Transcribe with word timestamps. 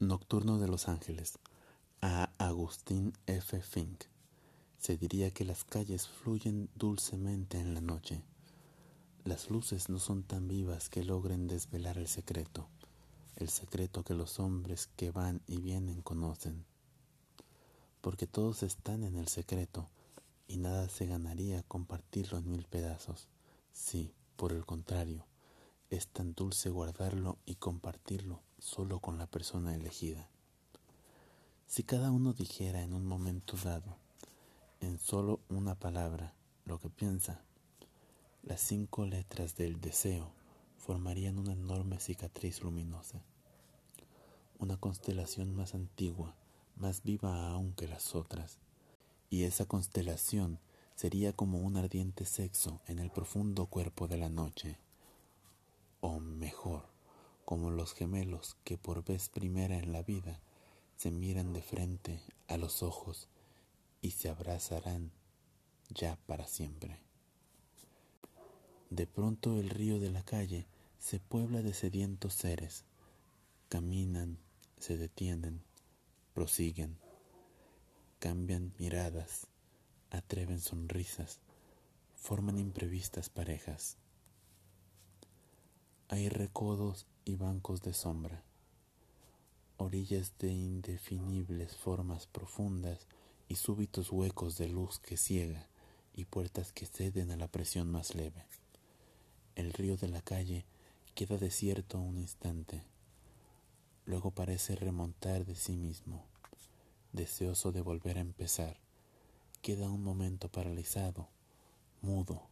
Nocturno 0.00 0.60
de 0.60 0.68
los 0.68 0.86
Ángeles, 0.86 1.40
a 2.02 2.30
Agustín 2.38 3.14
F. 3.26 3.60
Fink. 3.60 4.04
Se 4.78 4.96
diría 4.96 5.32
que 5.32 5.44
las 5.44 5.64
calles 5.64 6.06
fluyen 6.06 6.70
dulcemente 6.76 7.58
en 7.58 7.74
la 7.74 7.80
noche. 7.80 8.22
Las 9.24 9.50
luces 9.50 9.88
no 9.88 9.98
son 9.98 10.22
tan 10.22 10.46
vivas 10.46 10.88
que 10.88 11.02
logren 11.02 11.48
desvelar 11.48 11.98
el 11.98 12.06
secreto, 12.06 12.68
el 13.34 13.48
secreto 13.48 14.04
que 14.04 14.14
los 14.14 14.38
hombres 14.38 14.88
que 14.94 15.10
van 15.10 15.42
y 15.48 15.58
vienen 15.58 16.00
conocen. 16.00 16.64
Porque 18.00 18.28
todos 18.28 18.62
están 18.62 19.02
en 19.02 19.16
el 19.16 19.26
secreto 19.26 19.88
y 20.46 20.58
nada 20.58 20.88
se 20.88 21.06
ganaría 21.06 21.64
compartirlo 21.64 22.38
en 22.38 22.48
mil 22.52 22.66
pedazos. 22.66 23.26
Sí, 23.72 24.14
por 24.36 24.52
el 24.52 24.64
contrario, 24.64 25.26
es 25.90 26.08
tan 26.08 26.34
dulce 26.34 26.68
guardarlo 26.68 27.38
y 27.46 27.54
compartirlo 27.54 28.42
solo 28.58 29.00
con 29.00 29.16
la 29.16 29.26
persona 29.26 29.74
elegida. 29.74 30.28
Si 31.66 31.82
cada 31.82 32.10
uno 32.10 32.34
dijera 32.34 32.82
en 32.82 32.92
un 32.92 33.06
momento 33.06 33.56
dado, 33.56 33.96
en 34.80 34.98
solo 34.98 35.40
una 35.48 35.74
palabra, 35.74 36.34
lo 36.66 36.78
que 36.78 36.90
piensa, 36.90 37.40
las 38.42 38.60
cinco 38.60 39.06
letras 39.06 39.56
del 39.56 39.80
deseo 39.80 40.30
formarían 40.76 41.38
una 41.38 41.52
enorme 41.52 41.98
cicatriz 42.00 42.62
luminosa, 42.62 43.22
una 44.58 44.76
constelación 44.76 45.54
más 45.54 45.74
antigua, 45.74 46.34
más 46.76 47.02
viva 47.02 47.48
aún 47.48 47.72
que 47.72 47.88
las 47.88 48.14
otras, 48.14 48.58
y 49.30 49.44
esa 49.44 49.64
constelación 49.64 50.58
sería 50.94 51.32
como 51.32 51.60
un 51.60 51.76
ardiente 51.76 52.24
sexo 52.24 52.80
en 52.86 52.98
el 52.98 53.10
profundo 53.10 53.66
cuerpo 53.66 54.06
de 54.06 54.18
la 54.18 54.28
noche 54.28 54.78
o 56.00 56.20
mejor, 56.20 56.86
como 57.44 57.70
los 57.70 57.94
gemelos 57.94 58.56
que 58.64 58.78
por 58.78 59.04
vez 59.04 59.28
primera 59.28 59.78
en 59.78 59.92
la 59.92 60.02
vida 60.02 60.40
se 60.96 61.10
miran 61.10 61.52
de 61.52 61.62
frente 61.62 62.20
a 62.48 62.56
los 62.56 62.82
ojos 62.82 63.28
y 64.02 64.12
se 64.12 64.28
abrazarán 64.28 65.12
ya 65.90 66.16
para 66.26 66.46
siempre. 66.46 66.98
De 68.90 69.06
pronto 69.06 69.58
el 69.58 69.70
río 69.70 70.00
de 70.00 70.10
la 70.10 70.22
calle 70.22 70.66
se 70.98 71.20
puebla 71.20 71.62
de 71.62 71.74
sedientos 71.74 72.34
seres. 72.34 72.84
Caminan, 73.68 74.38
se 74.78 74.96
detienen, 74.96 75.62
prosiguen, 76.34 76.98
cambian 78.18 78.72
miradas, 78.78 79.46
atreven 80.10 80.60
sonrisas, 80.60 81.40
forman 82.16 82.58
imprevistas 82.58 83.28
parejas. 83.28 83.96
Hay 86.10 86.30
recodos 86.30 87.06
y 87.26 87.36
bancos 87.36 87.82
de 87.82 87.92
sombra, 87.92 88.42
orillas 89.76 90.32
de 90.38 90.50
indefinibles 90.50 91.76
formas 91.76 92.26
profundas 92.26 93.06
y 93.46 93.56
súbitos 93.56 94.10
huecos 94.10 94.56
de 94.56 94.68
luz 94.70 95.00
que 95.00 95.18
ciega 95.18 95.68
y 96.14 96.24
puertas 96.24 96.72
que 96.72 96.86
ceden 96.86 97.30
a 97.30 97.36
la 97.36 97.48
presión 97.48 97.92
más 97.92 98.14
leve. 98.14 98.46
El 99.54 99.74
río 99.74 99.98
de 99.98 100.08
la 100.08 100.22
calle 100.22 100.64
queda 101.14 101.36
desierto 101.36 102.00
un 102.00 102.16
instante, 102.16 102.82
luego 104.06 104.30
parece 104.30 104.76
remontar 104.76 105.44
de 105.44 105.56
sí 105.56 105.76
mismo, 105.76 106.24
deseoso 107.12 107.70
de 107.70 107.82
volver 107.82 108.16
a 108.16 108.22
empezar. 108.22 108.78
Queda 109.60 109.90
un 109.90 110.02
momento 110.02 110.48
paralizado, 110.48 111.28
mudo, 112.00 112.48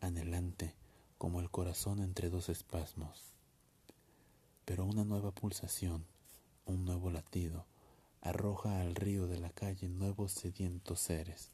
anhelante, 0.00 0.74
como 1.18 1.40
el 1.40 1.50
corazón 1.50 2.00
entre 2.00 2.30
dos 2.30 2.48
espasmos. 2.48 3.32
Pero 4.64 4.84
una 4.84 5.04
nueva 5.04 5.30
pulsación, 5.32 6.06
un 6.64 6.84
nuevo 6.84 7.10
latido, 7.10 7.66
arroja 8.20 8.80
al 8.80 8.94
río 8.94 9.26
de 9.26 9.38
la 9.38 9.50
calle 9.50 9.88
nuevos 9.88 10.32
sedientos 10.32 11.00
seres. 11.00 11.52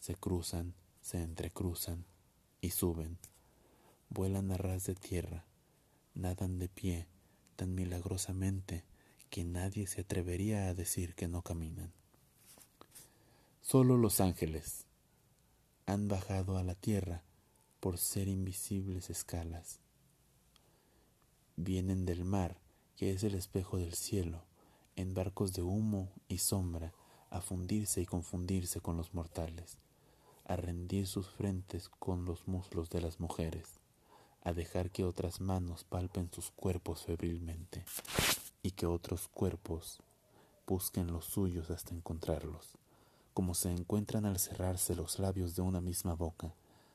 Se 0.00 0.14
cruzan, 0.14 0.74
se 1.00 1.22
entrecruzan 1.22 2.04
y 2.60 2.70
suben, 2.70 3.18
vuelan 4.08 4.50
a 4.50 4.56
ras 4.56 4.84
de 4.84 4.94
tierra, 4.94 5.44
nadan 6.14 6.58
de 6.58 6.68
pie 6.68 7.06
tan 7.56 7.74
milagrosamente 7.74 8.84
que 9.30 9.44
nadie 9.44 9.86
se 9.86 10.02
atrevería 10.02 10.68
a 10.68 10.74
decir 10.74 11.14
que 11.14 11.28
no 11.28 11.42
caminan. 11.42 11.92
Solo 13.60 13.96
los 13.96 14.20
ángeles 14.20 14.86
han 15.86 16.08
bajado 16.08 16.58
a 16.58 16.64
la 16.64 16.74
tierra 16.74 17.22
por 17.82 17.98
ser 17.98 18.28
invisibles 18.28 19.10
escalas. 19.10 19.80
Vienen 21.56 22.06
del 22.06 22.24
mar, 22.24 22.56
que 22.96 23.10
es 23.10 23.24
el 23.24 23.34
espejo 23.34 23.76
del 23.76 23.94
cielo, 23.94 24.44
en 24.94 25.14
barcos 25.14 25.52
de 25.52 25.62
humo 25.62 26.08
y 26.28 26.38
sombra, 26.38 26.92
a 27.28 27.40
fundirse 27.40 28.00
y 28.00 28.06
confundirse 28.06 28.80
con 28.80 28.96
los 28.96 29.14
mortales, 29.14 29.78
a 30.44 30.54
rendir 30.54 31.08
sus 31.08 31.28
frentes 31.28 31.88
con 31.88 32.24
los 32.24 32.46
muslos 32.46 32.88
de 32.88 33.00
las 33.00 33.18
mujeres, 33.18 33.80
a 34.44 34.52
dejar 34.52 34.92
que 34.92 35.02
otras 35.02 35.40
manos 35.40 35.82
palpen 35.82 36.30
sus 36.30 36.52
cuerpos 36.52 37.02
febrilmente, 37.02 37.84
y 38.62 38.70
que 38.70 38.86
otros 38.86 39.26
cuerpos 39.26 39.98
busquen 40.68 41.08
los 41.08 41.24
suyos 41.24 41.68
hasta 41.70 41.96
encontrarlos, 41.96 42.78
como 43.34 43.54
se 43.56 43.72
encuentran 43.72 44.24
al 44.24 44.38
cerrarse 44.38 44.94
los 44.94 45.18
labios 45.18 45.56
de 45.56 45.62
una 45.62 45.80
misma 45.80 46.14
boca, 46.14 46.54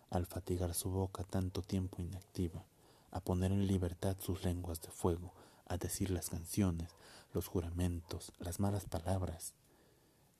al 0.09 0.25
fatigar 0.25 0.73
su 0.73 0.89
boca 0.89 1.23
tanto 1.23 1.61
tiempo 1.61 2.01
inactiva, 2.01 2.63
a 3.11 3.19
poner 3.19 3.51
en 3.51 3.67
libertad 3.67 4.17
sus 4.19 4.43
lenguas 4.43 4.81
de 4.81 4.89
fuego, 4.89 5.33
a 5.65 5.77
decir 5.77 6.09
las 6.09 6.29
canciones, 6.29 6.89
los 7.33 7.47
juramentos, 7.47 8.31
las 8.39 8.59
malas 8.59 8.85
palabras, 8.85 9.53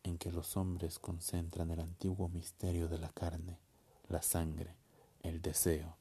en 0.04 0.18
que 0.18 0.32
los 0.32 0.56
hombres 0.56 1.00
concentran 1.00 1.72
el 1.72 1.80
antiguo 1.80 2.30
misterio 2.30 2.88
de 2.88 2.98
la 2.98 3.10
carne, 3.10 3.60
la 4.08 4.22
sangre, 4.22 4.76
el 5.22 5.42
deseo. 5.42 5.98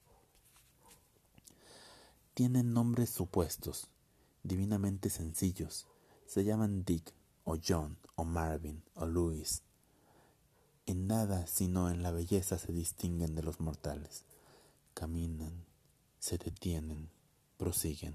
Tienen 2.35 2.73
nombres 2.73 3.11
supuestos, 3.11 3.89
divinamente 4.43 5.11
sencillos, 5.11 5.87
se 6.27 6.45
llaman 6.45 6.85
Dick, 6.85 7.15
o 7.45 7.57
John, 7.65 7.97
o 8.17 8.25
Marvin, 8.25 8.83
o 8.95 9.07
Louis, 9.07 9.63
en 10.87 11.09
nada 11.09 11.49
sino 11.49 11.91
en 11.91 12.03
la 12.03 12.13
belleza 12.13 12.59
se 12.59 12.73
distinguen 12.73 13.35
de 13.35 13.43
los 13.43 13.59
mortales. 13.59 14.25
Caminan, 14.95 15.65
se 16.21 16.39
detienen, 16.39 17.11
prosiguen, 17.59 18.15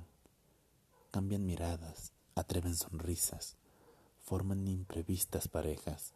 cambian 1.12 1.46
miradas, 1.46 2.14
atreven 2.34 2.76
sonrisas, 2.76 3.58
forman 4.24 4.68
imprevistas 4.68 5.50
parejas, 5.50 6.14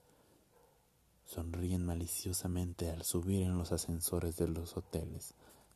sonríen 1.25 1.85
maliciosamente 1.85 2.89
al 2.89 3.03
subir 3.03 3.43
en 3.43 3.57
los 3.57 3.73
ascensores 3.73 4.37
de 4.37 4.47
los 4.47 4.77
hoteles, 4.77 5.33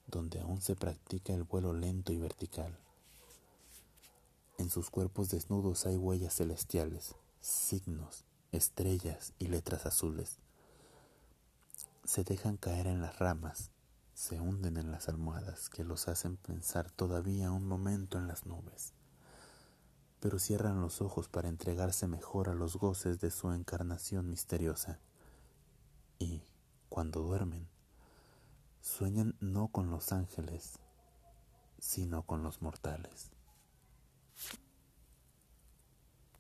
donde 0.08 0.40
aún 0.40 0.62
se 0.62 0.76
practica 0.76 1.34
el 1.34 1.44
vuelo 1.44 1.74
lento 1.74 2.14
y 2.14 2.18
vertical. 2.18 2.80
En 4.58 4.70
sus 4.70 4.90
cuerpos 4.90 5.30
desnudos 5.30 5.86
hay 5.86 5.98
huellas 5.98 6.36
celestiales, 6.36 7.16
signos, 7.42 8.24
estrellas 8.52 9.34
y 9.40 9.48
letras 9.48 9.86
azules 9.86 10.38
se 12.10 12.24
dejan 12.24 12.58
caer 12.58 12.88
en 12.88 13.02
las 13.02 13.20
ramas, 13.20 13.70
se 14.16 14.42
hunden 14.42 14.78
en 14.78 14.90
las 14.90 15.10
almohadas 15.10 15.70
que 15.70 15.84
los 15.84 16.08
hacen 16.08 16.38
pensar 16.38 16.90
todavía 16.90 17.52
un 17.52 17.68
momento 17.68 18.18
en 18.18 18.26
las 18.26 18.48
nubes, 18.48 18.96
pero 20.20 20.40
cierran 20.40 20.82
los 20.82 21.02
ojos 21.04 21.30
para 21.30 21.50
entregarse 21.50 22.08
mejor 22.08 22.50
a 22.50 22.56
los 22.56 22.78
goces 22.78 23.20
de 23.20 23.30
su 23.30 23.52
encarnación 23.52 24.28
misteriosa. 24.28 25.00
Y, 26.18 26.42
cuando 26.90 27.22
duermen, 27.22 27.68
sueñan 28.82 29.36
no 29.40 29.68
con 29.68 29.92
los 29.92 30.12
ángeles, 30.12 30.80
sino 31.78 32.24
con 32.24 32.42
los 32.42 32.64
mortales. 32.64 33.30